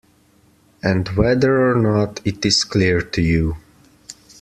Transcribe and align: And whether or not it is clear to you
And 0.81 1.07
whether 1.09 1.69
or 1.71 1.75
not 1.75 2.25
it 2.25 2.43
is 2.43 2.63
clear 2.63 3.01
to 3.01 3.21
you 3.21 3.57